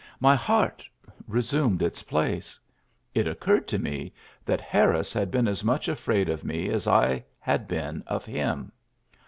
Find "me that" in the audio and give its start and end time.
3.77-4.59